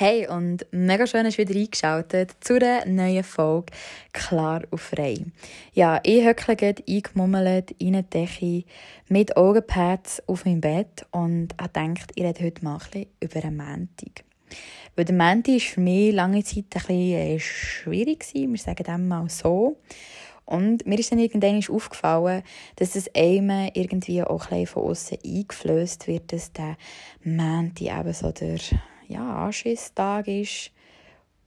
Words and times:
Hey 0.00 0.28
und 0.28 0.64
mega 0.70 1.08
schön, 1.08 1.24
dass 1.24 1.34
du 1.34 1.42
wieder 1.42 1.58
eingeschaltet 1.58 2.36
zu 2.38 2.54
einer 2.54 2.86
neuen 2.86 3.24
Folge 3.24 3.72
«Klar 4.12 4.62
und 4.70 4.80
frei». 4.80 5.16
Ja, 5.72 5.98
ich 6.04 6.24
höckle 6.24 6.54
gerade 6.54 6.84
eingemummelt 6.88 7.72
in 7.78 7.96
eine 7.96 8.04
Decke 8.04 8.62
mit 9.08 9.36
Augenpads 9.36 10.22
auf 10.28 10.44
meinem 10.44 10.60
Bett 10.60 11.04
und 11.10 11.48
habe 11.60 11.72
gedacht, 11.72 12.12
ich 12.14 12.22
rede 12.22 12.44
heute 12.44 12.62
mal 12.62 12.78
ein 12.94 13.06
über 13.18 13.42
einen 13.42 13.56
Montag. 13.56 14.22
Weil 14.94 15.04
der 15.04 15.16
Montag 15.16 15.54
war 15.54 15.60
für 15.62 15.80
mich 15.80 16.14
lange 16.14 16.44
Zeit 16.44 16.58
ein 16.58 16.68
bisschen 16.68 17.12
äh, 17.14 17.40
schwierig, 17.40 18.24
wir 18.34 18.56
sagen 18.56 18.84
dem 18.84 19.08
mal 19.08 19.28
so. 19.28 19.78
Und 20.44 20.86
mir 20.86 21.00
ist 21.00 21.10
dann 21.10 21.18
irgendwann 21.18 21.60
aufgefallen, 21.74 22.44
dass 22.76 22.94
es 22.94 23.12
einem 23.16 23.68
irgendwie 23.74 24.22
auch 24.22 24.44
ein 24.44 24.60
bisschen 24.60 24.66
von 24.68 24.84
außen 24.84 25.18
eingeflößt 25.26 26.06
wird, 26.06 26.32
dass 26.32 26.52
der 26.52 26.76
Montag 27.24 27.98
eben 27.98 28.12
so 28.12 28.30
der 28.30 28.58
ja, 29.08 29.46
Anschisstag 29.46 30.28
ist. 30.28 30.70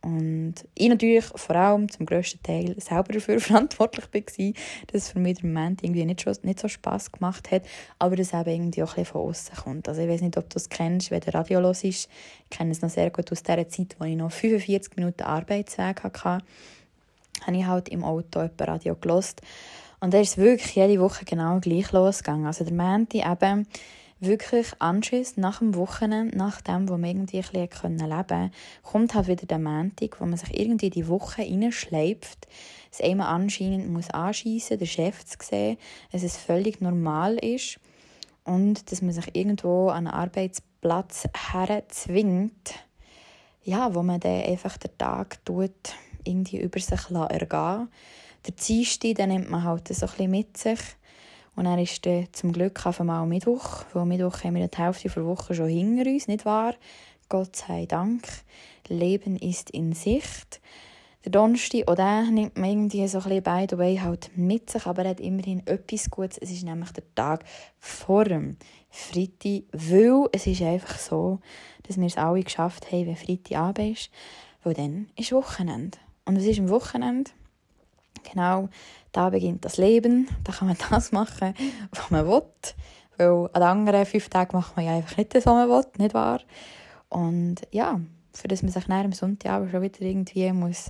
Und 0.04 0.56
ich 0.74 0.90
natürlich 0.90 1.26
vor 1.26 1.56
allem 1.56 1.88
zum 1.88 2.08
grössten 2.08 2.42
Teil 2.42 2.76
selber 2.80 3.14
dafür 3.14 3.40
verantwortlich 3.40 4.06
war, 4.12 4.54
dass 4.88 5.04
es 5.04 5.10
für 5.10 5.20
mich 5.20 5.38
der 5.38 5.48
Moment 5.48 5.84
irgendwie 5.84 6.06
nicht, 6.06 6.22
schon, 6.22 6.36
nicht 6.42 6.60
so 6.60 6.68
Spass 6.68 7.12
gemacht 7.12 7.52
hat, 7.52 7.64
aber 8.00 8.16
dass 8.16 8.34
es 8.34 8.48
irgendwie 8.48 8.82
auch 8.82 8.98
ein 8.98 9.04
bisschen 9.04 9.06
von 9.06 9.30
außen 9.30 9.56
kommt. 9.58 9.88
Also 9.88 10.02
ich 10.02 10.10
weiß 10.10 10.22
nicht, 10.22 10.38
ob 10.38 10.50
du 10.50 10.58
es 10.58 10.70
kennst, 10.70 11.12
wenn 11.12 11.22
der 11.22 11.36
Radio 11.36 11.60
los 11.60 11.84
ist. 11.84 12.10
Ich 12.50 12.58
kenne 12.58 12.72
es 12.72 12.82
noch 12.82 12.90
sehr 12.90 13.12
gut 13.12 13.32
aus 13.32 13.44
der 13.44 13.70
Zeit, 13.70 13.96
wo 14.00 14.06
ich 14.06 14.16
noch 14.16 14.32
45 14.32 14.96
Minuten 14.96 15.22
Arbeitsweg 15.22 16.04
hatte. 16.04 16.40
Habe 17.46 17.58
ich 17.58 17.66
halt 17.66 17.90
im 17.90 18.04
Auto 18.04 18.40
etwa 18.40 18.64
Radio 18.64 18.96
gelost. 18.96 19.42
Und 20.00 20.16
da 20.16 20.20
ist 20.20 20.32
es 20.32 20.38
wirklich 20.38 20.76
jede 20.76 21.00
Woche 21.00 21.26
genau 21.26 21.60
gleich 21.60 21.92
losgegangen. 21.92 22.48
Also 22.48 22.66
der 22.66 22.74
Montag 22.74 23.24
eben 23.24 23.68
wirklich 24.22 24.68
Anschiss 24.80 25.36
nach 25.36 25.60
dem 25.60 25.76
Wochenende, 25.76 26.38
nach 26.38 26.62
dem, 26.62 26.88
wo 26.88 26.94
man 26.94 27.10
irgendwie 27.10 27.38
ein 27.38 27.42
bisschen 27.42 27.98
leben 27.98 27.98
konnte, 27.98 28.52
kommt 28.84 29.16
halt 29.16 29.28
wieder 29.28 29.48
der 29.48 29.60
Montag, 29.60 30.22
wo 30.22 30.26
man 30.26 30.38
sich 30.38 30.58
irgendwie 30.58 30.92
die 30.92 31.08
Woche 31.08 31.42
reinschleift, 31.42 32.48
es 32.92 33.02
einmal 33.02 33.34
anscheinend 33.34 33.90
muss 33.90 34.10
anschiessen, 34.12 34.78
der 34.78 34.86
Chef 34.86 35.26
zu 35.26 35.38
sehen, 35.42 35.78
dass 36.12 36.24
es 36.24 36.38
völlig 36.38 36.82
normal 36.82 37.38
ist 37.38 37.80
und 38.44 38.92
dass 38.92 39.02
man 39.02 39.14
sich 39.14 39.36
irgendwo 39.36 39.90
an 39.90 40.08
einen 40.08 40.16
Arbeitsplatz 40.16 41.28
herzwingt, 41.34 42.76
ja, 43.64 43.96
wo 43.96 44.04
man 44.04 44.20
dann 44.20 44.44
einfach 44.44 44.78
den 44.78 44.98
Tag 44.98 45.44
tut, 45.46 45.96
irgendwie 46.24 46.60
über 46.60 46.80
sich 46.80 47.10
ergehen. 47.10 47.90
Der 48.46 48.54
Dienstag, 48.54 49.16
den 49.16 49.30
nimmt 49.30 49.50
man 49.50 49.64
halt 49.64 49.88
so 49.88 50.06
ein 50.06 50.12
bisschen 50.12 50.32
mit 50.32 50.58
sich 50.58 50.80
und 51.62 51.66
dann 51.66 51.78
ist 51.78 52.04
dann 52.08 52.28
zum 52.32 52.54
Glück 52.54 52.88
auf 52.88 53.00
einmal 53.00 53.24
Mittwoch, 53.28 53.86
weil 53.94 54.06
Mittwoch 54.06 54.44
haben 54.44 54.56
wir 54.56 54.68
die 54.68 54.78
Hälfte 54.80 55.10
der 55.10 55.26
Woche 55.28 55.54
schon 55.54 55.68
hinter 55.68 56.10
uns, 56.10 56.28
nicht 56.28 56.44
wahr? 56.44 56.74
Gott 57.30 57.56
sei 57.56 57.86
Dank. 57.86 58.28
Leben 58.88 59.36
ist 59.36 59.70
in 59.70 59.94
Sicht. 59.94 60.60
Der 61.24 61.32
Donnerstag, 61.32 61.88
auch 61.88 61.94
den 61.94 62.34
nimmt 62.34 62.58
man 62.58 62.68
irgendwie 62.68 63.08
so 63.08 63.20
ein 63.20 63.26
bisschen 63.26 63.44
by 63.44 63.68
the 63.70 63.78
way 63.78 63.98
halt 63.98 64.32
mit 64.36 64.72
sich, 64.72 64.88
aber 64.88 65.04
er 65.04 65.12
hat 65.12 65.20
immerhin 65.20 65.62
etwas 65.68 66.10
Gutes. 66.10 66.40
Es 66.40 66.50
ist 66.50 66.64
nämlich 66.64 66.90
der 66.94 67.04
Tag 67.14 67.46
vor 67.78 68.26
dem 68.26 68.58
Freitag, 68.90 69.66
weil 69.72 70.30
es 70.32 70.48
ist 70.48 70.64
einfach 70.64 70.98
so, 70.98 71.42
dass 71.84 72.00
wir 72.00 72.08
es 72.08 72.18
alle 72.18 72.42
geschafft 72.42 72.92
haben, 72.92 73.06
wenn 73.06 73.16
Freitagabend 73.16 74.00
ist, 74.00 74.10
weil 74.64 74.74
dann 74.74 75.10
ist 75.16 75.32
Wochenende. 75.32 76.00
Und 76.26 76.38
es 76.38 76.46
ist 76.46 76.60
am 76.60 76.70
Wochenende, 76.70 77.30
genau, 78.30 78.70
da 79.12 79.30
beginnt 79.30 79.66
das 79.66 79.78
Leben, 79.78 80.28
da 80.44 80.52
kann 80.52 80.68
man 80.68 80.78
das 80.90 81.12
machen, 81.12 81.54
was 81.92 82.10
man 82.10 82.28
will. 82.28 82.44
Weil 83.18 83.50
an 83.54 83.54
den 83.54 83.64
anderen 83.64 84.06
fünf 84.06 84.30
Tagen 84.30 84.58
macht 84.58 84.76
man 84.76 84.86
ja 84.86 84.96
einfach 84.96 85.18
nicht 85.18 85.36
das, 85.36 85.46
was 85.46 85.54
man 85.54 85.70
will, 85.70 85.86
nicht 85.98 86.14
wahr? 86.14 86.42
Und 87.10 87.56
ja, 87.72 88.00
für 88.34 88.48
das 88.48 88.64
man 88.64 88.72
sich 88.72 88.88
nach 88.88 89.04
am 89.04 89.12
Sonntag 89.12 89.52
aber 89.52 89.70
schon 89.70 89.82
wieder 89.82 90.02
irgendwie 90.02 90.52
muss 90.54 90.90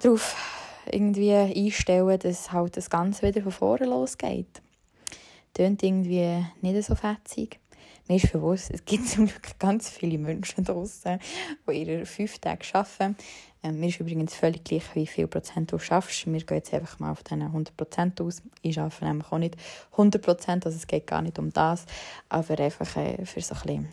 darauf 0.00 0.34
irgendwie 0.90 1.32
einstellen, 1.32 2.18
dass 2.18 2.52
halt 2.52 2.76
das 2.76 2.90
Ganze 2.90 3.26
wieder 3.26 3.42
von 3.42 3.52
vorne 3.52 3.86
losgeht. 3.86 4.62
Tönt 5.54 5.82
irgendwie 5.82 6.44
nicht 6.60 6.84
so 6.84 6.94
fetzig. 6.94 7.60
Mir 8.08 8.16
ist 8.16 8.32
bewusst, 8.32 8.70
es 8.72 8.84
gibt 8.84 9.06
zum 9.08 9.26
Glück 9.26 9.58
ganz 9.58 9.88
viele 9.88 10.18
Menschen 10.18 10.64
draußen, 10.64 11.20
die 11.68 11.72
ihre 11.72 12.04
fünf 12.04 12.38
Tage 12.38 12.64
arbeiten. 12.72 13.16
Ähm, 13.62 13.78
mir 13.78 13.88
ist 13.88 14.00
übrigens 14.00 14.34
völlig 14.34 14.64
gleich, 14.64 14.82
wie 14.94 15.06
viel 15.06 15.26
Prozent 15.28 15.70
du 15.70 15.78
schaffst. 15.78 16.26
Wir 16.26 16.40
gehen 16.40 16.56
jetzt 16.56 16.74
einfach 16.74 16.98
mal 16.98 17.12
auf 17.12 17.22
diesen 17.22 17.42
100 17.42 17.76
Prozent 17.76 18.20
aus. 18.20 18.42
Ich 18.62 18.78
arbeite 18.78 19.04
nämlich 19.04 19.30
auch 19.30 19.38
nicht 19.38 19.56
100 19.92 20.20
Prozent, 20.20 20.66
also 20.66 20.76
es 20.76 20.86
geht 20.86 21.06
gar 21.06 21.22
nicht 21.22 21.38
um 21.38 21.52
das, 21.52 21.86
aber 22.28 22.58
einfach 22.58 22.96
äh, 22.96 23.24
für 23.24 23.40
so 23.40 23.54
ein 23.54 23.60
bisschen 23.60 23.88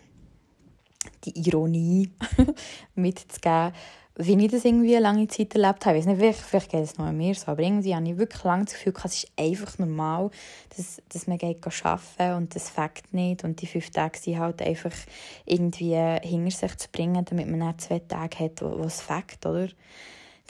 die 1.24 1.48
Ironie 1.48 2.12
mitzugeben, 2.96 3.74
wie 4.22 4.46
ich 4.46 4.52
das 4.52 4.66
irgendwie 4.66 4.98
eine 4.98 5.04
lange 5.04 5.28
Zeit 5.30 5.56
erlebt 5.56 5.86
habe. 5.86 5.98
Ich 5.98 6.06
weiß 6.06 6.18
nicht, 6.18 6.36
vielleicht, 6.36 6.70
geht 6.70 6.84
es 6.84 6.98
noch 6.98 7.10
mehr 7.14 7.34
so, 7.34 7.48
aber 7.48 7.64
irgendwie 7.64 7.96
habe 7.96 8.10
ich 8.10 8.18
wirklich 8.18 8.44
lange 8.44 8.66
das 8.66 8.74
Gefühl, 8.74 8.94
es 9.06 9.24
ist 9.24 9.32
einfach 9.38 9.80
normal, 9.80 10.30
dass, 10.76 11.02
dass 11.08 11.26
man 11.26 11.38
geht 11.38 11.66
arbeiten 11.66 12.36
und 12.36 12.54
das 12.54 12.70
fängt 12.70 13.14
nicht 13.14 13.46
und 13.46 13.62
die 13.62 13.68
fünf 13.68 13.90
Tage 13.92 14.20
sind 14.20 14.40
halt 14.40 14.62
einfach 14.62 14.92
irgendwie 15.46 15.96
hinter 16.22 16.52
sich 16.52 16.78
zu 16.78 16.90
bringen, 16.92 17.24
damit 17.24 17.48
man 17.48 17.62
dann 17.62 17.80
zwei 17.80 18.00
Tage 18.00 18.40
hat, 18.40 18.62
wo, 18.62 18.80
wo 18.80 18.84
es 18.84 19.00
fängt, 19.00 19.46
oder? 19.46 19.70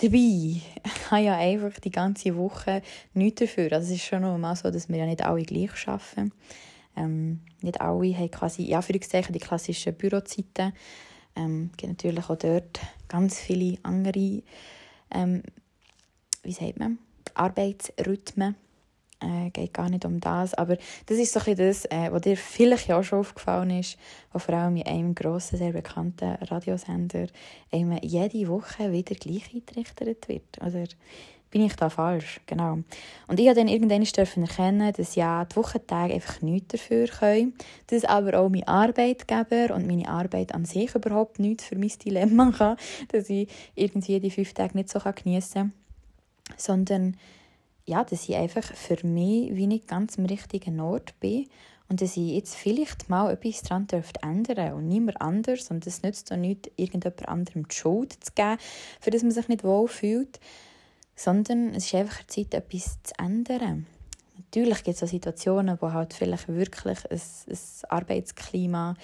Dabei 0.02 0.62
habe 1.12 1.22
ja 1.22 1.38
einfach 1.38 1.80
die 1.80 1.92
ganze 1.92 2.36
Woche 2.36 2.82
nichts 3.14 3.42
dafür. 3.42 3.72
Also 3.74 3.94
es 3.94 4.00
ist 4.00 4.06
schon 4.06 4.24
normal 4.24 4.56
so, 4.56 4.72
dass 4.72 4.90
wir 4.90 4.98
ja 4.98 5.06
nicht 5.06 5.24
alle 5.24 5.44
gleich 5.44 5.88
arbeiten. 5.88 6.32
Ähm, 6.98 7.42
nicht 7.62 7.80
alle 7.80 8.18
haben 8.18 8.32
quasi, 8.32 8.64
ja, 8.64 8.82
für 8.82 8.94
die 8.94 9.40
klassischen 9.40 9.94
Bürozeiten. 9.94 10.74
Ähm, 11.36 11.70
gibt 11.78 11.92
natürlich 11.92 12.30
auch 12.30 12.38
dort 12.38 12.80
ganz 13.10 13.40
viele 13.40 13.78
andere, 13.84 14.42
ähm, 15.12 15.44
wie 16.44 16.54
sagt 16.54 16.80
man, 16.80 17.00
Arbeitsrhythmen. 17.34 18.56
Äh, 19.22 19.50
geht 19.50 19.74
gar 19.74 19.90
nicht 19.90 20.06
um 20.06 20.22
das, 20.22 20.54
aber 20.54 20.78
das 21.08 21.18
ist 21.18 21.34
so 21.34 21.42
ein 21.46 21.58
das, 21.58 21.84
äh, 21.86 22.10
was 22.10 22.22
dir 22.22 22.38
vielleicht 22.38 22.90
auch 22.90 23.04
schon 23.04 23.20
aufgefallen 23.20 23.72
ist, 23.72 23.98
wo 24.32 24.40
vor 24.40 24.56
allem 24.56 24.78
in 24.78 24.88
einem 24.88 25.14
grossen, 25.14 25.58
sehr 25.58 25.74
bekannten 25.74 26.36
Radiosender 26.36 27.28
jede 27.70 28.48
Woche 28.48 28.94
wieder 28.94 29.16
gleich 29.16 29.54
eingerichtet 29.54 30.30
wird. 30.30 30.62
Oder 30.62 30.86
bin 31.52 31.64
ich 31.64 31.76
da 31.76 31.90
falsch? 31.90 32.42
Genau. 32.46 32.80
Und 33.28 33.40
ich 33.40 33.48
habe 33.48 33.60
dann 33.60 33.68
irgendwann 33.68 34.04
erkennen, 34.04 34.94
dass 34.94 35.16
ja 35.16 35.46
die 35.46 35.56
Wochentage 35.56 36.14
einfach 36.14 36.42
nichts 36.42 36.70
dafür 36.70 37.08
können, 37.08 37.54
dass 37.88 38.06
aber 38.06 38.40
auch 38.40 38.50
mein 38.50 38.68
Arbeitgeber 38.68 39.74
und 39.74 39.88
meine 39.88 40.08
Arbeit 40.08 40.54
an 40.54 40.66
sich 40.66 40.94
überhaupt 40.94 41.40
nichts 41.40 41.66
für 41.66 41.78
mein 41.78 41.92
Dilemma 42.04 42.52
kann, 42.58 42.78
dass 43.10 43.30
ich 43.30 43.50
irgendwie 43.76 44.20
die 44.20 44.32
fünf 44.32 44.54
Tage 44.54 44.78
nicht 44.78 44.90
so 44.90 45.00
geniessen 45.00 45.54
kann, 45.54 45.74
sondern 46.58 47.18
ja, 47.86 48.04
dass 48.04 48.30
ich 48.30 48.36
einfach 48.36 48.64
für 48.64 49.06
mich 49.06 49.56
wie 49.56 49.66
nicht 49.66 49.88
ganz 49.88 50.20
am 50.20 50.26
richtigen 50.26 50.80
Ort 50.80 51.20
bin 51.20 51.48
und 51.90 52.02
dass 52.02 52.16
ich 52.18 52.34
jetzt 52.34 52.56
vielleicht 52.56 53.10
mal 53.10 53.32
etwas 53.32 53.64
daran 53.64 53.88
ändern 54.22 54.74
und 54.74 54.88
niemand 54.88 55.20
anders 55.20 55.72
und 55.72 55.88
es 55.88 56.04
nützt 56.04 56.32
auch 56.32 56.38
nicht, 56.38 56.72
irgendjemand 56.76 57.28
anderem 57.28 57.68
die 57.68 57.76
Schuld 57.76 58.14
zu 58.24 58.32
geben, 58.36 58.58
für 59.02 59.10
das 59.10 59.24
man 59.24 59.32
sich 59.32 59.48
nicht 59.48 59.64
wohl 59.64 59.88
fühlt, 59.88 60.40
sondern 61.20 61.76
es 61.76 61.86
ist 61.86 61.96
einfach 61.96 62.26
Zeit, 62.28 62.54
etwas 62.54 62.98
zu 63.04 63.14
ändern. 63.20 63.86
Natürlich 64.38 64.84
gibt 64.86 64.96
es 64.96 65.04
auch 65.04 65.08
Situationen, 65.08 65.78
wo 65.82 65.92
halt 65.92 66.14
vielleicht 66.14 66.48
wirklich 66.48 67.00
ein, 67.12 67.20
ein 67.20 67.60
Arbeitsklima 67.90 68.96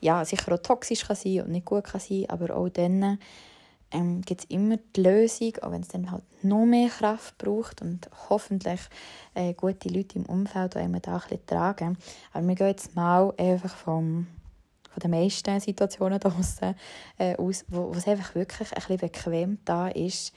ja, 0.00 0.22
sicher 0.26 0.52
auch 0.52 0.58
toxisch 0.58 1.06
kann 1.06 1.16
sein 1.16 1.40
und 1.40 1.52
nicht 1.52 1.64
gut 1.64 1.84
kann 1.84 2.02
sein, 2.02 2.26
aber 2.28 2.54
auch 2.54 2.68
dann 2.68 3.18
ähm, 3.92 4.20
gibt 4.20 4.42
es 4.42 4.50
immer 4.50 4.76
die 4.94 5.00
Lösung, 5.00 5.56
auch 5.62 5.70
wenn 5.70 5.80
es 5.80 5.88
dann 5.88 6.10
halt 6.10 6.22
noch 6.42 6.66
mehr 6.66 6.90
Kraft 6.90 7.38
braucht 7.38 7.80
und 7.80 8.10
hoffentlich 8.28 8.80
äh, 9.32 9.54
gute 9.54 9.88
Leute 9.88 10.18
im 10.18 10.26
Umfeld, 10.26 10.74
die 10.74 10.80
einem 10.80 11.00
da 11.00 11.22
ein 11.30 11.46
tragen. 11.46 11.96
Aber 12.34 12.46
wir 12.46 12.54
gehen 12.56 12.66
jetzt 12.66 12.94
mal 12.94 13.32
einfach 13.38 13.74
vom 13.74 14.26
von 14.90 15.00
den 15.00 15.10
meisten 15.10 15.58
Situationen 15.58 16.20
draussen 16.20 16.76
äh, 17.18 17.36
aus, 17.36 17.64
wo, 17.68 17.92
wo 17.92 17.98
es 17.98 18.06
einfach 18.06 18.34
wirklich 18.34 18.70
ein 18.70 18.76
bisschen 18.76 18.98
bequem 18.98 19.58
da 19.64 19.88
ist, 19.88 20.32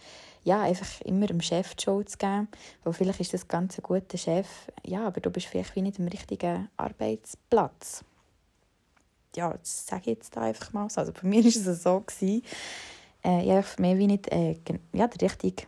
ja, 0.48 0.62
einfach 0.62 1.02
immer 1.02 1.28
dem 1.28 1.42
Chef 1.42 1.76
die 1.76 1.84
Schuld 1.84 2.10
zu 2.10 2.18
geben. 2.18 2.48
Weil 2.84 2.94
vielleicht 2.94 3.20
ist 3.20 3.34
das 3.34 3.50
ganz 3.50 3.78
ein 3.78 3.84
guter 3.84 4.18
Chef, 4.18 4.48
ja, 4.86 5.06
aber 5.06 5.20
du 5.20 5.30
bist 5.30 5.48
vielleicht 5.48 5.76
wie 5.76 5.82
nicht 5.82 6.00
am 6.00 6.08
richtigen 6.08 6.70
Arbeitsplatz. 6.78 8.06
Ja, 9.36 9.52
das 9.52 9.86
sage 9.86 10.04
ich 10.04 10.18
jetzt 10.18 10.38
da 10.38 10.42
einfach 10.42 10.72
mal 10.72 10.90
so. 10.90 11.02
Also 11.02 11.12
bei 11.12 11.28
mir 11.28 11.44
war 11.44 11.50
es 11.50 11.84
so. 11.84 12.00
Gewesen, 12.00 12.44
äh, 13.26 13.44
ich 13.44 13.52
habe 13.52 13.82
mich 13.82 13.98
wie 13.98 14.08
nicht 14.08 14.32
äh, 14.32 14.56
ja, 14.94 15.08
der 15.08 15.22
richtige 15.22 15.68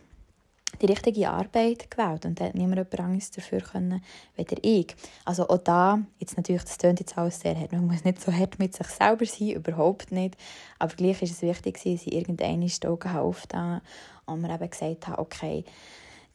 die 0.80 0.86
richtige 0.86 1.30
Arbeit 1.30 1.90
gewählt 1.90 2.24
und 2.24 2.40
hat 2.40 2.54
niemand 2.54 2.98
anderes 2.98 3.30
dafür 3.30 3.60
können, 3.60 4.02
weder 4.36 4.56
ich. 4.62 4.94
Also 5.24 5.48
auch 5.48 5.58
da, 5.58 6.00
jetzt 6.18 6.36
natürlich, 6.36 6.62
das 6.62 6.78
klingt 6.78 7.00
jetzt 7.00 7.18
alles 7.18 7.40
sehr 7.40 7.58
hart, 7.58 7.72
man 7.72 7.86
muss 7.86 8.04
nicht 8.04 8.20
so 8.20 8.32
hart 8.32 8.58
mit 8.58 8.74
sich 8.74 8.86
selber 8.86 9.26
sein, 9.26 9.50
überhaupt 9.50 10.12
nicht, 10.12 10.36
aber 10.78 10.94
gleich 10.94 11.22
ist 11.22 11.32
es 11.32 11.42
wichtig 11.42 11.74
dass 11.74 11.84
ich 11.84 12.12
irgendwann 12.12 12.60
die 12.60 12.86
Augen 12.86 13.16
aufgetan 13.16 13.80
und 14.26 14.40
mir 14.40 14.54
eben 14.54 14.70
gesagt 14.70 15.08
habe, 15.08 15.18
okay, 15.18 15.64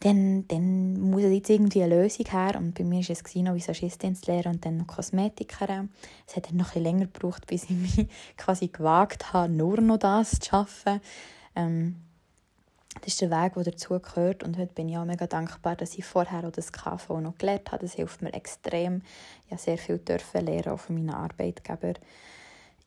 dann, 0.01 0.47
dann 0.47 0.99
muss 0.99 1.23
jetzt 1.23 1.49
irgendwie 1.49 1.81
eine 1.81 1.95
Lösung 1.95 2.25
her. 2.29 2.55
Und 2.57 2.75
bei 2.75 2.83
mir 2.83 3.01
war 3.01 3.09
es 3.09 3.35
noch 3.35 3.55
Visagistin 3.55 4.15
zu 4.15 4.31
lernen 4.31 4.55
und 4.55 4.65
dann 4.65 4.77
noch 4.77 4.87
Kosmetikerin. 4.87 5.89
Es 6.27 6.35
hat 6.35 6.49
dann 6.49 6.57
noch 6.57 6.75
ein 6.75 6.83
länger 6.83 7.07
gebraucht, 7.07 7.47
bis 7.47 7.63
ich 7.63 7.69
mich 7.69 8.07
quasi 8.37 8.67
gewagt 8.67 9.33
habe, 9.33 9.51
nur 9.51 9.79
noch 9.81 9.97
das 9.97 10.39
zu 10.39 10.53
arbeiten. 10.53 11.01
Ähm, 11.55 11.95
das 13.01 13.13
ist 13.13 13.21
der 13.21 13.31
Weg, 13.31 13.53
der 13.53 13.63
dazu 13.63 13.99
gehört. 13.99 14.43
Und 14.43 14.57
heute 14.57 14.73
bin 14.73 14.89
ich 14.89 14.97
auch 14.97 15.05
mega 15.05 15.27
dankbar, 15.27 15.75
dass 15.75 15.97
ich 15.97 16.05
vorher 16.05 16.47
auch 16.47 16.51
das 16.51 16.71
KV 16.71 17.19
noch 17.21 17.37
gelernt 17.37 17.71
habe. 17.71 17.83
Das 17.83 17.93
hilft 17.93 18.21
mir 18.21 18.33
extrem. 18.33 19.01
Ich 19.45 19.51
habe 19.51 19.61
sehr 19.61 19.77
viel 19.77 19.97
dürfen 19.99 20.45
lernen, 20.45 20.69
auch 20.69 20.79
von 20.79 20.95
meinen 20.95 21.11
Arbeitgebern. 21.11 21.95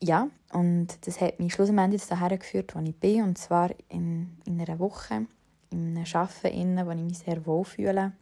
Ja, 0.01 0.29
und 0.53 0.87
das 1.01 1.19
hat 1.19 1.39
mich 1.39 1.53
schlussendlich 1.53 2.05
daher 2.07 2.37
geführt, 2.37 2.75
wo 2.75 2.79
ich 2.79 2.95
bin. 2.95 3.23
Und 3.23 3.37
zwar 3.37 3.71
in, 3.89 4.37
in 4.45 4.59
einer 4.59 4.79
Woche, 4.79 5.25
in 5.71 5.97
einem 5.97 6.05
Arbeiten, 6.13 6.85
wo 6.85 6.91
ich 6.91 6.97
mich 6.97 7.19
sehr 7.19 7.45
wohl 7.45 7.65
fühle. 7.65 8.13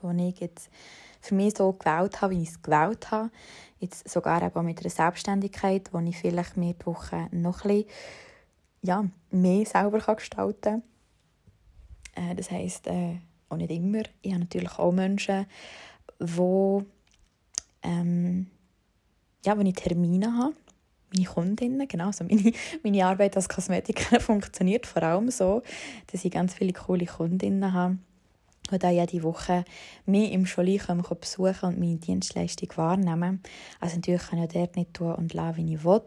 Wo 0.00 0.10
ich 0.10 0.40
jetzt 0.40 0.70
für 1.20 1.34
mich 1.34 1.56
so 1.56 1.72
gewählt 1.72 2.22
habe, 2.22 2.34
wie 2.34 2.42
ich 2.42 2.50
es 2.50 2.62
gewählt 2.62 3.10
habe. 3.10 3.30
Jetzt 3.80 4.08
sogar 4.08 4.42
auch 4.42 4.62
mit 4.62 4.80
einer 4.80 4.90
Selbstständigkeit, 4.90 5.92
wo 5.92 5.98
ich 5.98 6.16
vielleicht 6.16 6.56
mir 6.56 6.74
die 6.74 6.86
Woche 6.86 7.28
noch 7.32 7.64
ein 7.64 7.68
bisschen 7.68 7.86
ja, 8.86 9.04
mehr 9.30 9.66
selber 9.66 10.14
gestalten 10.14 10.82
kann. 12.14 12.30
Äh, 12.30 12.34
das 12.34 12.50
heisst, 12.50 12.86
äh, 12.86 13.18
auch 13.48 13.56
nicht 13.56 13.70
immer. 13.70 14.02
Ich 14.22 14.32
habe 14.32 14.40
natürlich 14.40 14.78
auch 14.78 14.92
Menschen, 14.92 15.46
wo, 16.18 16.84
ähm, 17.82 18.46
ja, 19.44 19.56
wo 19.56 19.62
ich 19.62 19.74
Termine 19.74 20.32
habe. 20.36 20.54
Meine 21.14 21.28
Kundinnen, 21.28 21.88
genau. 21.88 22.06
Also 22.06 22.24
meine, 22.24 22.52
meine 22.82 23.06
Arbeit 23.06 23.36
als 23.36 23.48
Kosmetikerin 23.48 24.20
funktioniert 24.20 24.86
vor 24.86 25.02
allem 25.02 25.30
so, 25.30 25.62
dass 26.10 26.24
ich 26.24 26.30
ganz 26.30 26.54
viele 26.54 26.72
coole 26.72 27.06
Kundinnen 27.06 27.72
habe 27.72 27.98
die 28.72 28.78
dann 28.78 28.94
jede 28.94 29.22
Woche 29.22 29.64
mich 30.06 30.32
im 30.32 30.46
Schulin 30.46 30.80
besuchen 31.20 31.68
und 31.68 31.78
meine 31.78 31.98
Dienstleistung 31.98 32.68
wahrnehmen. 32.76 33.42
Also 33.80 33.96
natürlich 33.96 34.22
kann 34.22 34.42
ich 34.42 34.52
dort 34.52 34.76
nicht 34.76 34.94
tun 34.94 35.14
und 35.14 35.34
lassen, 35.34 35.56
wie 35.58 35.74
ich 35.74 35.84
will. 35.84 36.02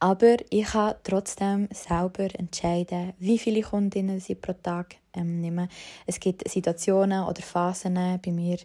Aber 0.00 0.36
ich 0.48 0.64
kann 0.64 0.94
trotzdem 1.04 1.68
selber 1.72 2.28
entscheiden, 2.38 3.12
wie 3.18 3.38
viele 3.38 3.60
Kundinnen 3.60 4.22
ich 4.26 4.40
pro 4.40 4.54
Tag 4.54 4.96
ähm, 5.12 5.40
nehme. 5.42 5.68
Es 6.06 6.18
gibt 6.18 6.48
Situationen 6.48 7.22
oder 7.24 7.42
Phasen 7.42 7.94
bei 7.94 8.32
mir 8.32 8.56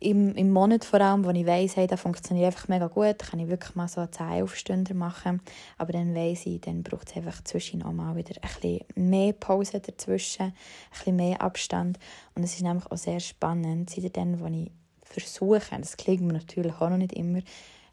im, 0.00 0.34
im 0.34 0.52
Monat 0.52 0.84
vor 0.84 1.00
allem, 1.00 1.24
wo 1.24 1.30
ich 1.30 1.46
weiss, 1.46 1.76
hey, 1.76 1.86
das 1.86 2.00
funktioniert 2.00 2.46
einfach 2.46 2.68
mega 2.68 2.88
gut, 2.88 3.18
kann 3.18 3.40
ich 3.40 3.48
wirklich 3.48 3.74
mal 3.76 3.88
so 3.88 4.04
10 4.04 4.42
Aufstünder 4.42 4.94
machen. 4.94 5.40
Aber 5.76 5.92
dann 5.92 6.14
weiss 6.14 6.46
ich, 6.46 6.60
dann 6.60 6.82
braucht 6.82 7.08
es 7.08 7.16
einfach 7.16 7.42
zwischen 7.44 7.82
auch 7.84 7.92
mal 7.92 8.16
wieder 8.16 8.34
ein 8.40 8.48
bisschen 8.60 8.80
mehr 9.10 9.32
Pause 9.32 9.80
dazwischen, 9.80 10.46
ein 10.46 10.54
bisschen 10.90 11.16
mehr 11.16 11.40
Abstand. 11.40 11.98
Und 12.34 12.42
es 12.42 12.54
ist 12.54 12.62
nämlich 12.62 12.86
auch 12.86 12.96
sehr 12.96 13.20
spannend, 13.20 13.90
seit 13.90 14.16
dann, 14.16 14.40
wo 14.40 14.46
ich 14.46 14.70
versuche, 15.02 15.78
das 15.78 15.96
klingt 15.96 16.22
mir 16.22 16.34
natürlich 16.34 16.74
auch 16.80 16.90
noch 16.90 16.96
nicht 16.96 17.12
immer, 17.12 17.40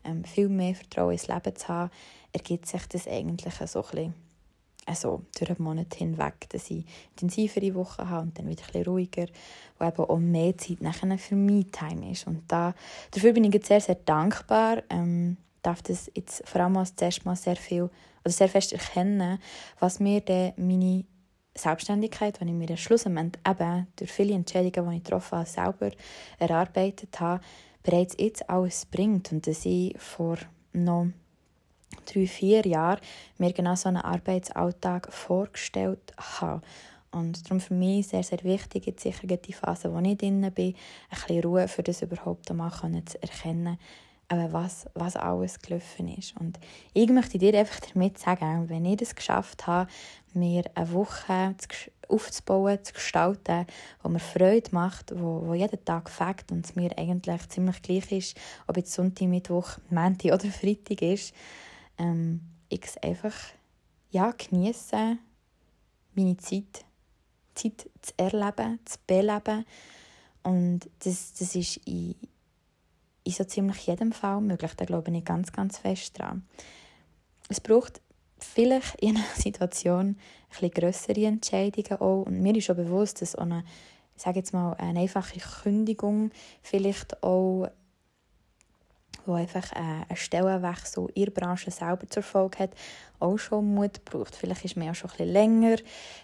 ähm, 0.04 0.24
viel 0.24 0.50
mehr 0.50 0.76
Vertrauen 0.76 1.14
ins 1.14 1.28
Leben 1.28 1.56
zu 1.56 1.68
haben, 1.68 1.92
ergibt 2.36 2.68
sich 2.68 2.86
das 2.88 3.08
eigentlich 3.08 3.54
so 3.54 3.80
ein 3.80 3.90
bisschen 3.90 4.14
also 4.86 5.24
durch 5.38 5.50
einen 5.50 5.64
Monat 5.64 5.96
hinweg, 5.96 6.48
dass 6.50 6.70
ich 6.70 6.86
intensivere 7.12 7.74
Wochen 7.74 8.08
habe 8.08 8.22
und 8.22 8.38
dann 8.38 8.48
wieder 8.48 8.62
ein 8.62 8.68
bisschen 8.68 8.86
ruhiger, 8.86 9.26
wo 9.80 9.86
eben 9.86 9.98
auch 9.98 10.20
mehr 10.20 10.58
Zeit 10.58 10.82
nachher 10.82 11.18
für 11.18 11.36
Me-Time 11.36 12.12
ist. 12.12 12.28
Und 12.28 12.44
da, 12.48 12.76
dafür 13.10 13.34
bin 13.34 13.46
ich 13.46 13.54
jetzt 13.54 13.68
sehr, 13.68 13.82
sehr 13.82 13.96
dankbar. 13.96 14.84
Ähm, 14.92 15.38
darf 15.64 15.82
das 15.82 16.12
jetzt 16.14 16.48
vor 16.48 16.62
allem 16.62 16.78
als 16.78 16.96
zuerst 16.96 17.26
mal 17.26 17.36
sehr 17.36 17.56
viel, 17.56 17.90
oder 18.24 18.32
sehr 18.32 18.50
fest 18.50 18.74
erkennen, 18.74 19.40
was 19.80 20.00
mir 20.00 20.22
dann 20.22 20.54
meine 20.58 21.04
Selbstständigkeit, 21.58 22.40
die 22.40 22.46
ich 22.46 22.52
mir 22.52 22.78
schlussendlich 22.78 23.42
eben 23.48 23.88
durch 23.96 24.12
viele 24.12 24.36
Entscheidungen, 24.36 24.92
die 24.92 24.98
ich 24.98 25.04
getroffen 25.04 25.40
habe, 25.40 25.50
selber 25.50 25.92
erarbeitet 26.38 27.20
habe, 27.20 27.44
bereits 27.81 28.16
jetzt 28.20 28.48
alles 28.50 28.86
bringt. 28.86 29.31
Und 29.31 29.48
dass 29.48 29.66
ich 29.66 29.98
vor 29.98 30.38
noch 30.74 31.08
drei, 32.06 32.28
vier 32.28 32.66
Jahren 32.66 33.00
mir 33.38 33.54
genau 33.54 33.76
so 33.76 33.90
einen 33.90 33.98
Arbeitsalltag 33.98 35.12
vorgestellt 35.12 36.14
habe. 36.18 36.62
Und 37.12 37.46
darum 37.46 37.62
für 37.62 37.74
mich 37.74 38.08
sehr, 38.08 38.24
sehr 38.24 38.44
wichtig, 38.44 38.88
jetzt 38.88 39.04
sicher 39.04 39.26
die 39.26 39.54
Phase, 39.54 39.94
wo 39.94 40.00
ich 40.00 40.18
drin 40.18 40.42
bin, 40.42 40.44
ein 40.44 40.52
bisschen 41.10 41.44
Ruhe 41.44 41.68
für 41.68 41.82
das 41.82 42.02
überhaupt 42.02 42.54
mal 42.54 42.72
zu 42.72 43.22
erkennen, 43.22 43.78
was, 44.28 44.88
was 44.96 45.16
alles 45.16 45.60
gelaufen 45.60 46.10
ist. 46.10 46.36
Und 46.40 46.60
ich 46.94 47.10
möchte 47.10 47.38
dir 47.38 47.58
einfach 47.58 47.80
damit 47.94 48.18
sagen, 48.18 48.68
wenn 48.68 48.86
ich 48.86 48.98
das 48.98 49.16
geschafft 49.16 49.66
habe, 49.66 49.90
mir 50.34 50.64
eine 50.74 50.92
Woche 50.92 51.56
aufzubauen, 52.10 52.84
zu 52.84 52.94
gestalten, 52.94 53.66
wo 54.02 54.10
mir 54.10 54.20
Freude 54.20 54.70
macht, 54.72 55.14
wo, 55.16 55.44
wo 55.46 55.54
jeden 55.54 55.84
Tag 55.86 56.10
fängt 56.10 56.52
und 56.52 56.66
es 56.66 56.76
mir 56.76 56.98
eigentlich 56.98 57.50
ziemlich 57.50 57.81
gleich 57.81 58.12
ist, 58.12 58.38
ob 58.68 58.78
jetzt 58.78 58.92
Sonntag, 58.94 59.28
Mittwoch, 59.28 59.78
Montag 59.90 60.34
oder 60.34 60.46
Freitag 60.48 61.02
ist, 61.02 61.34
ähm, 61.97 62.42
ich 62.69 62.83
es 62.83 62.97
einfach 62.97 63.33
ja, 64.12 64.31
genieße, 64.31 65.18
meine 66.15 66.38
Zeit, 66.38 66.86
Zeit 67.53 67.88
zu 68.01 68.13
erleben, 68.18 68.80
zu 68.86 68.97
beleben. 69.06 69.65
Und 70.44 70.89
das, 71.00 71.33
das 71.33 71.56
ist 71.56 71.77
in, 71.86 72.15
in 73.24 73.31
so 73.31 73.44
ziemlich 73.44 73.88
jedem 73.88 74.12
Fall 74.12 74.42
möglich. 74.42 74.74
Da 74.75 74.86
glaube 74.86 75.12
ich 75.12 75.25
ganz, 75.25 75.51
ganz 75.51 75.77
fest 75.77 76.18
dran. 76.18 76.45
Es 77.50 77.59
braucht 77.59 78.01
vielleicht 78.39 78.95
in 79.01 79.18
einer 79.18 79.25
Situation 79.36 80.18
ein 80.62 80.71
grössere 80.71 81.25
Entscheidungen 81.25 82.00
auch. 82.00 82.24
Und 82.24 82.42
mir 82.42 82.56
ist 82.56 82.65
schon 82.65 82.77
bewusst, 82.77 83.21
dass 83.21 83.36
auch 83.36 83.42
eine, 83.42 83.63
ich 84.15 84.21
sage 84.21 84.39
jetzt 84.39 84.53
mal, 84.53 84.74
eine 84.75 85.00
einfache 85.00 85.39
Kündigung 85.39 86.31
vielleicht 86.62 87.21
auch 87.24 87.68
wo 89.25 89.33
einfach 89.33 89.72
einen 89.74 90.06
Stellenwechsel 90.16 91.07
in 91.13 91.25
der 91.25 91.31
Branche 91.31 91.72
selber 91.72 92.07
zur 92.07 92.24
Folge 92.24 92.60
hat, 92.60 92.72
auch 93.19 93.38
schon 93.38 93.74
Mut 93.74 94.04
braucht. 94.06 94.36
Vielleicht 94.36 94.66
ist 94.66 94.77
man 94.77 94.88
ja 94.88 94.94
schon 94.94 95.10
ein 95.10 95.18
bisschen 95.18 95.33
länger 95.33 95.75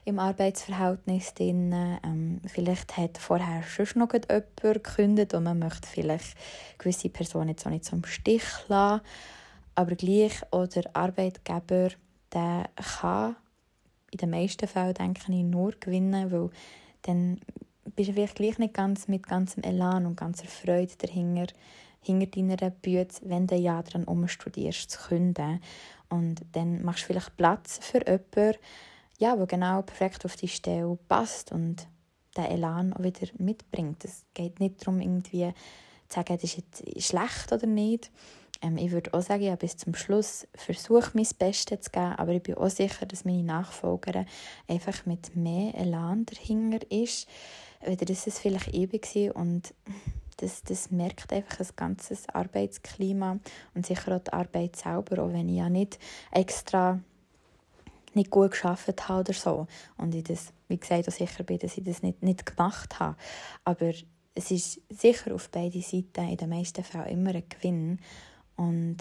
im 0.06 0.19
Arbeitsverhältnis 0.19 1.33
drin. 1.33 1.74
Ähm, 2.03 2.42
vielleicht 2.48 2.98
hat 2.98 3.18
vorher 3.18 3.63
schon 3.63 3.88
noch 3.95 4.13
jemand 4.13 4.57
gekündigt 4.62 5.33
und 5.33 5.44
man 5.44 5.59
möchte 5.59 5.88
vielleicht 5.88 6.38
gewisse 6.77 7.09
Personen 7.09 7.50
jetzt 7.50 7.65
auch 7.65 7.71
nicht 7.71 7.92
im 7.92 8.06
Stich 8.06 8.44
lassen. 8.68 9.01
Aber 9.75 9.95
gleich, 9.95 10.33
oder 10.51 10.83
Arbeitgeber, 10.94 11.89
der 12.33 12.69
kann 12.75 13.36
in 14.12 14.18
den 14.18 14.30
meisten 14.30 14.68
Fällen, 14.68 14.94
denke 14.94 15.21
ich, 15.31 15.44
nur 15.44 15.71
gewinnen, 15.80 16.31
weil 16.31 16.50
dann 17.04 17.39
bist 17.95 18.09
du 18.09 18.13
vielleicht 18.13 18.36
gleich 18.36 18.57
nicht 18.59 18.74
ganz 18.74 19.07
mit 19.07 19.27
ganzem 19.27 19.63
Elan 19.63 20.06
und 20.06 20.18
ganzer 20.18 20.47
Freude 20.47 20.94
dahinter 20.97 21.47
hinter 22.02 22.28
deiner 22.28 22.70
Bühne, 22.72 23.08
wenn 23.24 23.48
du 23.48 23.56
ja 23.56 23.81
daran 23.81 24.04
umstudierst, 24.04 24.92
zu 24.92 25.00
künden. 25.00 25.62
Und 26.10 26.42
dann 26.54 26.84
machst 26.84 27.04
du 27.04 27.08
vielleicht 27.08 27.38
Platz 27.38 27.80
für 27.81 28.00
jemanden, 28.06 28.60
ja, 29.18 29.36
der 29.36 29.46
genau 29.46 29.81
perfekt 29.84 30.26
auf 30.26 30.36
die 30.36 30.48
Stelle 30.48 30.98
passt 31.08 31.52
und 31.52 31.88
den 32.36 32.46
Elan 32.46 32.94
auch 32.94 33.04
wieder 33.04 33.28
mitbringt. 33.38 34.04
Es 34.04 34.26
geht 34.34 34.60
nicht 34.60 34.81
darum, 34.81 35.00
irgendwie 35.00 35.54
zu 36.08 36.16
sagen, 36.16 36.38
das 36.42 36.44
ist 36.44 36.58
jetzt 36.58 37.04
schlecht 37.04 37.52
oder 37.52 37.68
nicht. 37.68 38.12
Ähm, 38.62 38.78
ich 38.78 38.92
würde 38.92 39.14
auch 39.14 39.22
sagen, 39.22 39.44
ja, 39.44 39.56
bis 39.56 39.78
zum 39.78 39.96
Schluss 39.96 40.48
versuche 40.56 41.12
mein 41.14 41.28
Bestes 41.38 41.81
zu 41.81 41.92
geben, 41.92 42.14
aber 42.18 42.34
ich 42.34 42.44
bin 42.44 42.56
auch 42.56 42.70
sicher, 42.70 43.06
dass 43.06 43.26
meine 43.26 43.44
Nachfolgerin 43.44 44.26
einfach 44.68 45.06
mit 45.06 45.36
mehr 45.36 45.76
Elan 45.76 46.26
dahinter 46.26 46.80
ist, 46.90 47.28
weder 47.86 48.06
das 48.06 48.28
es 48.28 48.40
vielleicht 48.40 48.74
ewig 48.74 49.08
war 49.16 49.36
und 49.36 49.74
das, 50.42 50.64
das 50.64 50.92
merkt 50.92 51.31
einfach 51.31 51.60
ein 51.60 51.68
ganzes 51.76 52.28
Arbeitsklima 52.30 53.40
und 53.74 53.86
sicher 53.86 54.16
auch 54.16 54.19
die 54.19 54.33
Arbeit 54.33 54.76
selber, 54.76 55.24
auch 55.24 55.33
wenn 55.33 55.50
ich 55.50 55.57
ja 55.57 55.69
nicht 55.69 56.00
extra 56.31 57.00
nicht 58.14 58.30
gut 58.30 58.52
geschafft 58.52 59.07
habe 59.07 59.21
oder 59.21 59.33
so 59.33 59.68
und 59.98 60.14
ich 60.14 60.24
das, 60.24 60.52
wie 60.68 60.78
gesagt, 60.78 61.07
auch 61.07 61.14
sicher 61.14 61.44
bin, 61.44 61.60
dass 61.60 61.78
ich 61.78 61.83
das 61.83 62.02
nicht, 62.02 62.21
nicht 62.21 62.45
gemacht 62.45 63.00
habe. 63.00 63.16
Aber 63.64 63.94
es 64.33 64.52
ist 64.52 64.81
sicher 64.90 65.33
auf 65.33 65.50
beide 65.50 65.81
Seiten 65.81 66.28
in 66.28 66.38
den 66.38 66.50
meisten 66.50 66.83
Fällen 66.83 67.07
immer 67.07 67.36
ein 67.36 67.48
Gewinn 67.48 68.00
und 68.56 68.98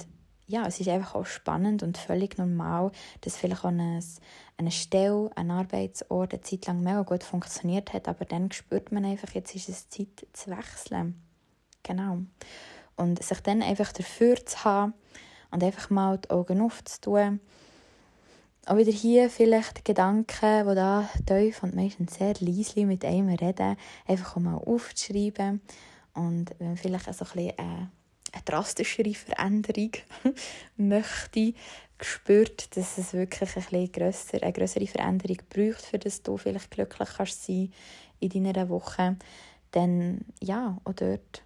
ja, 0.46 0.66
es 0.66 0.80
ist 0.80 0.88
einfach 0.88 1.14
auch 1.14 1.26
spannend 1.26 1.84
und 1.84 1.96
völlig 1.96 2.36
normal, 2.36 2.90
dass 3.20 3.36
vielleicht 3.36 3.64
auch 3.64 3.68
eine, 3.68 4.00
eine 4.56 4.70
Stelle, 4.72 5.30
ein 5.36 5.50
Arbeitsort 5.50 6.32
eine 6.32 6.42
Zeit 6.42 6.66
lang 6.66 6.80
mega 6.82 7.02
gut 7.02 7.22
funktioniert 7.22 7.92
hat, 7.92 8.08
aber 8.08 8.24
dann 8.24 8.50
spürt 8.50 8.90
man 8.90 9.04
einfach, 9.04 9.32
jetzt 9.32 9.54
ist 9.54 9.68
es 9.68 9.88
Zeit 9.88 10.26
zu 10.32 10.50
wechseln. 10.50 11.22
Genau. 11.82 12.18
Und 12.96 13.22
sich 13.22 13.40
dann 13.40 13.62
einfach 13.62 13.92
dafür 13.92 14.44
zu 14.44 14.64
haben 14.64 14.94
und 15.50 15.64
einfach 15.64 15.90
mal 15.90 16.18
die 16.18 16.30
Augen 16.30 16.60
aufzutun. 16.60 17.40
Auch 18.66 18.76
wieder 18.76 18.92
hier 18.92 19.30
vielleicht 19.30 19.84
Gedanken, 19.84 20.68
die 20.68 20.74
da 20.74 21.08
tief 21.26 21.62
und 21.62 21.74
meistens 21.74 22.14
sehr 22.14 22.34
leise 22.40 22.84
mit 22.86 23.04
einem 23.04 23.30
reden, 23.30 23.76
einfach 24.06 24.36
mal 24.36 24.56
aufzuschreiben. 24.56 25.60
Und 26.14 26.54
wenn 26.58 26.76
vielleicht 26.76 27.12
so 27.14 27.24
ein 27.24 27.30
bisschen 27.32 27.58
eine, 27.58 27.90
eine 28.32 28.42
drastischere 28.44 29.14
Veränderung 29.14 29.92
möchte, 30.76 31.54
gespürt, 32.00 32.76
dass 32.76 32.98
es 32.98 33.12
wirklich 33.12 33.56
ein 33.56 33.62
bisschen 33.62 33.92
grösser, 33.92 34.42
eine 34.42 34.52
größere 34.52 34.86
Veränderung 34.86 35.38
braucht, 35.48 35.82
für 35.82 35.98
dass 35.98 36.22
du 36.22 36.36
vielleicht 36.36 36.70
glücklich 36.70 37.08
kannst 37.16 37.46
sein 37.46 37.72
in 38.18 38.44
deiner 38.44 38.68
Woche, 38.68 39.16
dann 39.70 40.24
ja, 40.40 40.78
auch 40.84 40.92
dort, 40.92 41.42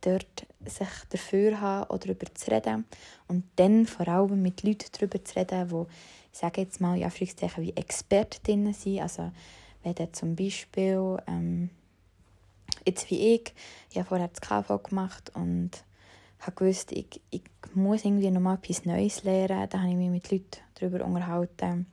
dort 0.00 0.46
sich 0.66 0.88
dafür 1.10 1.60
haben 1.60 1.90
oder 1.90 1.98
darüber 1.98 2.34
zu 2.34 2.50
reden 2.50 2.84
und 3.26 3.44
dann 3.56 3.86
vor 3.86 4.08
allem 4.08 4.42
mit 4.42 4.62
Leuten 4.62 4.86
darüber 4.92 5.24
zu 5.24 5.36
reden, 5.36 5.68
die, 5.68 5.92
ich 6.32 6.38
sage 6.38 6.60
jetzt 6.60 6.80
mal, 6.80 6.96
ja, 6.96 7.10
wie 7.18 7.76
Expertinnen 7.76 8.74
sind, 8.74 9.00
also 9.00 9.32
wenn 9.82 9.94
du 9.94 10.10
zum 10.12 10.36
Beispiel, 10.36 11.16
ähm, 11.26 11.70
jetzt 12.86 13.10
wie 13.10 13.34
ich, 13.34 13.54
ich 13.90 13.96
habe 13.96 14.08
vorher 14.08 14.28
das 14.28 14.40
KV 14.40 14.82
gemacht 14.82 15.30
und 15.34 15.70
habe 16.40 16.56
gewusst, 16.56 16.92
ich, 16.92 17.20
ich 17.30 17.42
muss 17.74 18.04
irgendwie 18.04 18.30
noch 18.30 18.40
mal 18.40 18.54
etwas 18.54 18.84
Neues 18.84 19.24
lernen. 19.24 19.68
Da 19.68 19.80
habe 19.80 19.90
ich 19.90 19.96
mich 19.96 20.10
mit 20.10 20.30
Leuten 20.30 20.60
darüber 20.74 21.04
unterhalten. 21.04 21.86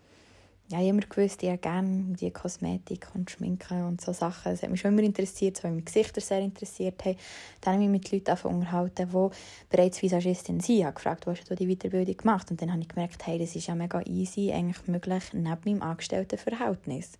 Ja, 0.67 0.79
ich 0.79 0.87
habe 0.87 0.97
immer 0.97 1.07
gewusst, 1.07 1.43
ich 1.43 1.61
gerne 1.61 2.15
die 2.19 2.31
Kosmetik 2.31 3.07
und 3.13 3.29
Schminken 3.29 3.83
und 3.83 4.01
so 4.01 4.13
Sachen. 4.13 4.51
Das 4.51 4.63
hat 4.63 4.71
mich 4.71 4.81
schon 4.81 4.93
immer 4.93 5.03
interessiert, 5.03 5.57
so 5.57 5.67
meine 5.67 5.83
Gesichter 5.83 6.21
sehr 6.21 6.39
interessiert 6.39 7.05
haben. 7.05 7.17
Dann 7.61 7.75
habe 7.75 7.83
ich 7.83 7.89
mich 7.91 8.11
mit 8.11 8.27
Leuten 8.27 8.47
unterhalten, 8.47 9.07
die 9.11 9.29
bereits 9.69 10.01
Visagistin 10.01 10.59
sind. 10.59 10.79
Ich 10.79 10.83
habe 10.83 10.95
gefragt, 10.95 11.27
wo 11.27 11.31
hast 11.31 11.47
du 11.47 11.55
die 11.55 11.67
Weiterbildung 11.67 12.17
gemacht? 12.17 12.49
Und 12.49 12.59
dann 12.63 12.71
habe 12.71 12.81
ich 12.81 12.87
gemerkt, 12.87 13.27
hey, 13.27 13.37
das 13.37 13.55
ist 13.55 13.67
ja 13.67 13.75
mega 13.75 14.01
easy, 14.07 14.51
eigentlich 14.51 14.87
möglich, 14.87 15.23
neben 15.33 15.59
meinem 15.65 15.83
Angestelltenverhältnis. 15.83 17.11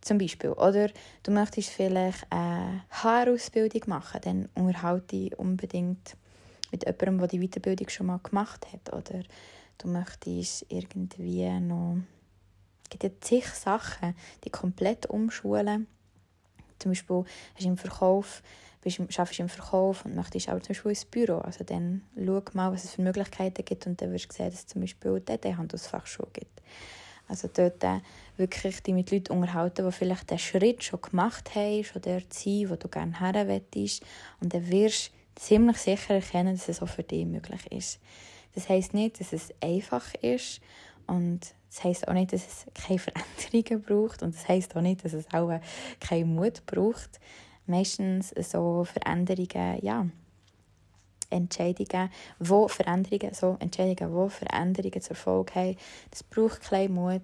Zum 0.00 0.16
Beispiel. 0.16 0.52
Oder 0.52 0.88
du 1.24 1.32
möchtest 1.32 1.68
vielleicht 1.68 2.26
eine 2.30 2.82
Haarausbildung 2.88 3.82
machen, 3.88 4.20
dann 4.24 4.48
unterhalte 4.54 5.16
dich 5.16 5.38
unbedingt 5.38 6.16
mit 6.70 6.86
jemandem, 6.86 7.18
der 7.18 7.28
die 7.28 7.46
Weiterbildung 7.46 7.90
schon 7.90 8.06
mal 8.06 8.20
gemacht 8.22 8.66
hat. 8.72 8.90
Oder 8.94 9.22
du 9.76 9.88
möchtest 9.88 10.64
irgendwie 10.70 11.50
noch... 11.60 11.98
Gibt 12.92 13.04
ja 13.04 13.10
zig 13.22 13.46
Sachen, 13.46 14.14
die 14.44 14.50
komplett 14.50 15.06
umschulen. 15.06 15.86
Zum 16.78 16.90
Beispiel 16.90 17.24
hast 17.54 17.64
du 17.64 17.68
im 17.68 17.78
Verkauf, 17.78 18.42
bist, 18.82 19.00
arbeitest 19.00 19.40
im 19.40 19.48
Verkauf 19.48 20.04
und 20.04 20.14
möchtest 20.14 20.50
aber 20.50 20.60
zum 20.60 20.74
Beispiel 20.74 20.90
ins 20.90 21.04
Büro. 21.06 21.38
Also 21.38 21.64
dann 21.64 22.02
schau 22.22 22.42
mal, 22.52 22.70
was 22.70 22.84
es 22.84 22.90
für 22.90 23.00
Möglichkeiten 23.00 23.64
gibt 23.64 23.86
und 23.86 24.02
dann 24.02 24.12
wirst 24.12 24.28
du 24.28 24.34
sehen, 24.34 24.50
dass 24.50 24.60
es 24.60 24.66
zum 24.66 24.82
Beispiel 24.82 25.22
eine 25.26 25.56
Handelsfachschule 25.56 26.28
gibt. 26.34 26.60
Also 27.28 27.48
dort 27.50 27.82
äh, 27.82 28.00
wirklich 28.36 28.82
dich 28.82 28.92
mit 28.92 29.10
Leuten 29.10 29.32
unterhalten, 29.32 29.86
die 29.86 29.92
vielleicht 29.92 30.30
den 30.30 30.38
Schritt 30.38 30.84
schon 30.84 31.00
gemacht 31.00 31.54
haben, 31.54 31.84
schon 31.84 32.02
dort 32.02 32.34
sind, 32.34 32.68
wo 32.68 32.76
du 32.76 32.88
gerne 32.88 33.18
her 33.18 33.48
willst. 33.48 34.02
Und 34.40 34.52
dann 34.52 34.68
wirst 34.68 35.12
du 35.36 35.42
ziemlich 35.42 35.78
sicher 35.78 36.16
erkennen, 36.16 36.56
dass 36.56 36.68
es 36.68 36.82
auch 36.82 36.90
für 36.90 37.04
dich 37.04 37.24
möglich 37.24 37.72
ist. 37.72 38.00
Das 38.54 38.68
heisst 38.68 38.92
nicht, 38.92 39.18
dass 39.18 39.32
es 39.32 39.48
einfach 39.62 40.14
ist 40.16 40.60
und 41.06 41.54
das 41.72 41.84
heisst 41.84 42.06
auch 42.06 42.12
nicht, 42.12 42.32
dass 42.34 42.46
es 42.46 42.66
keine 42.74 42.98
Veränderungen 42.98 43.82
braucht 43.82 44.22
und 44.22 44.34
das 44.34 44.46
heisst 44.46 44.76
auch 44.76 44.82
nicht, 44.82 45.04
dass 45.04 45.14
es 45.14 45.24
auch 45.32 45.58
keinen 46.00 46.34
Mut 46.34 46.66
braucht. 46.66 47.18
Meistens 47.66 48.30
so 48.30 48.84
Veränderungen, 48.84 49.78
ja, 49.80 50.06
Entscheidungen, 51.30 52.10
wo 52.38 52.68
Veränderungen, 52.68 53.32
so 53.32 53.56
Entscheidungen, 53.58 54.12
wo 54.12 54.28
Veränderungen 54.28 55.00
zur 55.00 55.16
Folge 55.16 55.54
haben. 55.54 55.76
Das 56.10 56.22
braucht 56.22 56.60
kleinen 56.60 56.94
Mut. 56.94 57.22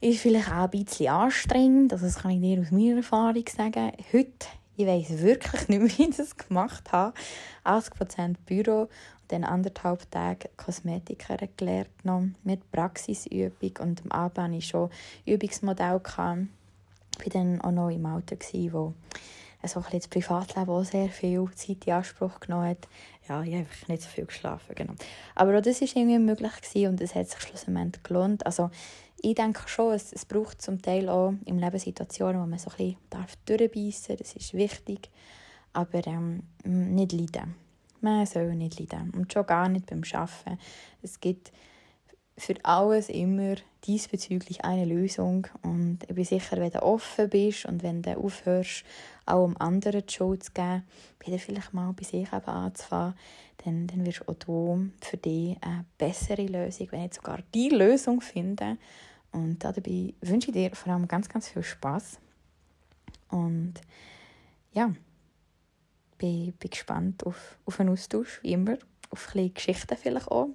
Ist 0.00 0.20
vielleicht 0.20 0.50
auch 0.50 0.64
ein 0.64 0.70
bisschen 0.70 1.08
anstrengend, 1.08 1.94
also 1.94 2.04
das 2.04 2.18
kann 2.18 2.32
ich 2.32 2.40
dir 2.42 2.60
aus 2.60 2.70
meiner 2.70 2.96
Erfahrung 2.96 3.44
sagen. 3.48 3.92
Heute, 4.12 4.46
ich 4.76 4.86
weiß 4.86 5.22
wirklich 5.22 5.68
nicht 5.68 5.80
mehr, 5.80 5.88
wie 5.98 6.10
ich 6.10 6.16
das 6.16 6.36
gemacht 6.36 6.92
habe. 6.92 7.14
80% 7.64 8.34
Büro 8.44 8.88
dann 9.28 9.44
anderthalb 9.44 10.10
Tage 10.10 10.50
Kosmetikerin 10.56 11.48
gelernt 11.56 12.04
noch, 12.04 12.24
mit 12.42 12.70
Praxisübung 12.70 13.72
und 13.80 14.02
am 14.04 14.12
Abend 14.12 14.38
hatte 14.38 14.54
ich 14.54 14.66
schon 14.68 14.90
Übungsmodell. 15.26 16.00
Ich 16.04 16.18
war 16.18 16.46
dann 17.32 17.60
auch 17.60 17.70
noch 17.70 17.90
im 17.90 18.06
Alter, 18.06 18.36
wo 18.72 18.94
so 19.66 19.80
ein 19.80 19.86
das 19.92 20.08
Privatleben 20.08 20.70
auch 20.70 20.84
sehr 20.84 21.08
viel 21.08 21.48
Zeit 21.54 21.86
in 21.86 21.92
Anspruch 21.92 22.40
genommen 22.40 22.68
hat. 22.68 22.88
Ja, 23.28 23.42
ich 23.42 23.52
habe 23.52 23.58
einfach 23.58 23.88
nicht 23.88 24.02
so 24.02 24.08
viel 24.08 24.26
geschlafen, 24.26 24.74
genau. 24.74 24.94
Aber 25.34 25.56
auch 25.56 25.62
das 25.62 25.80
war 25.80 25.88
irgendwie 25.96 26.18
möglich 26.18 26.86
und 26.86 27.00
es 27.00 27.14
hat 27.14 27.28
sich 27.28 27.40
schlussendlich 27.40 28.02
gelohnt. 28.02 28.44
Also 28.44 28.70
ich 29.22 29.34
denke 29.34 29.66
schon, 29.66 29.94
es, 29.94 30.12
es 30.12 30.26
braucht 30.26 30.60
zum 30.60 30.82
Teil 30.82 31.08
auch 31.08 31.32
im 31.46 31.58
Leben 31.58 31.78
Situationen, 31.78 32.42
wo 32.42 32.46
man 32.46 32.58
so 32.58 32.70
ein 32.70 32.96
bisschen 33.08 33.36
durchbeissen 33.46 34.16
darf. 34.16 34.18
Das 34.18 34.36
ist 34.36 34.54
wichtig. 34.54 35.10
Aber 35.72 36.06
ähm, 36.06 36.42
nicht 36.62 37.12
leiden. 37.12 37.54
Man 38.04 38.26
soll 38.26 38.54
nicht 38.54 38.78
leiden. 38.78 39.12
Und 39.16 39.32
schon 39.32 39.46
gar 39.46 39.66
nicht 39.70 39.86
beim 39.86 40.02
Arbeiten. 40.12 40.58
Es 41.00 41.20
gibt 41.20 41.52
für 42.36 42.54
alles 42.62 43.08
immer 43.08 43.54
diesbezüglich 43.86 44.62
eine 44.62 44.84
Lösung. 44.84 45.46
Und 45.62 46.00
ich 46.06 46.14
bin 46.14 46.24
sicher, 46.26 46.58
wenn 46.58 46.70
du 46.70 46.82
offen 46.82 47.30
bist 47.30 47.64
und 47.64 47.82
wenn 47.82 48.02
du 48.02 48.14
aufhörst, 48.18 48.84
auch 49.24 49.44
um 49.44 49.56
anderen 49.56 50.04
die 50.06 50.12
Schuld 50.12 50.44
zu 50.44 50.52
geben, 50.52 50.82
wieder 51.24 51.38
vielleicht 51.38 51.72
mal 51.72 51.94
bei 51.94 52.04
sich 52.04 52.30
eben 52.30 52.44
anzufangen, 52.44 53.14
dann, 53.64 53.86
dann 53.86 54.04
wirst 54.04 54.20
du 54.20 54.32
auch 54.32 54.34
du 54.34 54.90
für 55.00 55.16
dich 55.16 55.56
eine 55.62 55.86
bessere 55.96 56.44
Lösung, 56.44 56.88
wenn 56.92 57.00
nicht 57.00 57.14
sogar 57.14 57.38
die 57.54 57.70
Lösung 57.70 58.20
finden. 58.20 58.78
Und 59.32 59.64
dabei 59.64 60.12
wünsche 60.20 60.48
ich 60.48 60.52
dir 60.54 60.76
vor 60.76 60.92
allem 60.92 61.08
ganz, 61.08 61.26
ganz 61.30 61.48
viel 61.48 61.62
Spaß. 61.62 62.18
Und 63.30 63.80
ja, 64.72 64.92
bin, 66.24 66.52
bin 66.52 66.70
gespannt 66.70 67.26
auf, 67.26 67.58
auf 67.66 67.80
einen 67.80 67.90
Austausch, 67.90 68.40
wie 68.42 68.52
immer, 68.52 68.78
auf 69.10 69.34
ein 69.34 69.52
Geschichten 69.52 69.96
vielleicht 69.96 70.28
auch. 70.28 70.48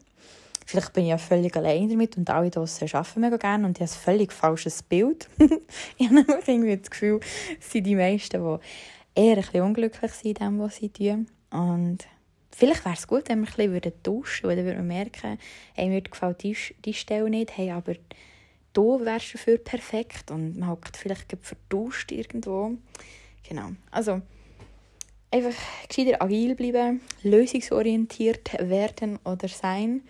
Vielleicht 0.66 0.94
bin 0.94 1.04
ich 1.04 1.10
ja 1.10 1.18
völlig 1.18 1.56
allein 1.56 1.90
damit 1.90 2.18
und 2.18 2.30
alle 2.30 2.50
draussen 2.50 2.88
arbeiten 2.94 3.22
mega 3.22 3.38
gerne 3.38 3.66
und 3.66 3.78
ich 3.78 3.82
habe 3.82 3.92
ein 3.92 4.04
völlig 4.04 4.34
falsches 4.34 4.84
Bild. 4.84 5.28
ich 5.98 6.10
habe 6.10 6.26
irgendwie 6.46 6.78
das 6.78 6.90
Gefühl, 6.90 7.20
es 7.60 7.72
sind 7.72 7.86
die 7.86 7.96
meisten, 7.96 8.38
die 8.42 9.20
eher 9.20 9.38
ein 9.38 9.42
bisschen 9.42 9.64
unglücklich 9.64 10.12
sind 10.12 10.40
in 10.40 10.48
dem, 10.48 10.60
was 10.60 10.76
sie 10.76 10.90
tun. 10.90 11.28
Und 11.52 12.08
vielleicht 12.52 12.86
wäre 12.86 12.96
es 12.96 13.08
gut, 13.08 13.30
wenn 13.30 13.42
wir 13.42 13.48
ein 13.48 13.80
bisschen 13.80 14.04
tauschen 14.04 14.44
würden, 14.44 14.58
dann 14.58 14.66
würde 14.66 14.78
man 14.78 14.88
merken, 14.88 15.40
hey, 15.74 15.90
mir 15.90 16.02
gefällt 16.02 16.44
die, 16.44 16.56
die 16.86 16.94
Stelle 16.94 17.30
nicht, 17.30 17.58
hey, 17.58 17.72
aber 17.72 17.96
du 18.74 19.04
wärst 19.04 19.34
dafür 19.34 19.58
perfekt 19.58 20.30
und 20.30 20.60
man 20.60 20.70
hockt 20.70 20.98
vielleicht 20.98 21.36
vertauscht 21.42 22.12
irgendwo. 22.12 22.74
Genau, 23.48 23.72
also 23.90 24.22
einfach 25.32 25.56
gescheiter 25.88 26.22
agil 26.22 26.56
bleiben, 26.56 27.02
lösungsorientiert 27.24 28.54
werden 28.60 29.20
oder 29.24 29.48
sein 29.48 30.04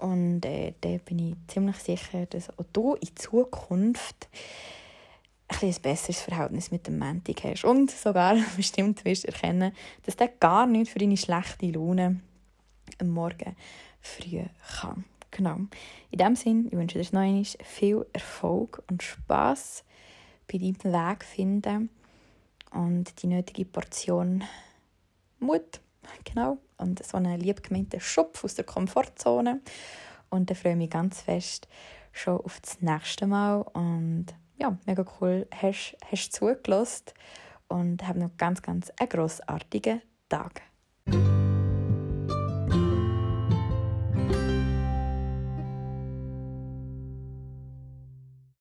und 0.00 0.46
äh, 0.46 0.72
da 0.80 0.96
bin 1.04 1.18
ich 1.18 1.34
ziemlich 1.46 1.76
sicher, 1.76 2.24
dass 2.26 2.48
auch 2.58 2.64
du 2.72 2.94
in 2.94 3.14
Zukunft 3.16 4.28
ein, 5.48 5.68
ein 5.68 5.82
besseres 5.82 6.22
Verhältnis 6.22 6.70
mit 6.70 6.86
dem 6.86 6.98
Montag 6.98 7.44
hast. 7.44 7.64
Und 7.64 7.90
sogar 7.90 8.36
bestimmt 8.56 9.04
wirst 9.04 9.24
du 9.24 9.28
erkennen, 9.28 9.72
dass 10.06 10.16
der 10.16 10.28
gar 10.28 10.66
nicht 10.66 10.90
für 10.90 10.98
deine 10.98 11.18
schlechte 11.18 11.66
Laune 11.66 12.20
am 12.98 13.08
Morgen 13.10 13.54
früh 14.00 14.42
kann. 14.80 15.04
Genau. 15.30 15.56
In 16.10 16.18
diesem 16.18 16.36
Sinne, 16.36 16.68
ich 16.68 16.72
wünsche 16.72 16.98
dir 16.98 17.06
noch 17.12 17.46
viel 17.62 18.06
Erfolg 18.14 18.82
und 18.90 19.02
Spass 19.02 19.84
bei 20.50 20.58
deinem 20.58 20.82
Weg 20.82 21.24
finden 21.24 21.90
und 22.72 23.22
die 23.22 23.26
nötige 23.26 23.64
Portion 23.64 24.44
Mut 25.38 25.80
Genau. 26.24 26.58
Und 26.76 27.04
so 27.04 27.16
einen 27.16 27.38
lieb 27.38 27.62
gemeinten 27.62 28.00
Schupf 28.00 28.44
aus 28.44 28.54
der 28.54 28.64
Komfortzone. 28.64 29.60
Und 30.28 30.50
dann 30.50 30.56
freue 30.56 30.72
ich 30.72 30.78
mich 30.78 30.90
ganz 30.90 31.22
fest 31.22 31.68
schon 32.12 32.38
auf 32.38 32.60
das 32.60 32.80
nächste 32.80 33.26
Mal. 33.26 33.62
Und 33.62 34.26
ja, 34.58 34.76
mega 34.86 35.04
cool, 35.20 35.46
hast 35.50 35.96
du 36.10 36.30
zugelassen 36.30 37.06
und 37.68 38.06
hab 38.06 38.16
noch 38.16 38.36
ganz, 38.36 38.62
ganz 38.62 38.90
einen 38.98 39.08
grossartigen 39.08 40.02
Tag. 40.28 40.62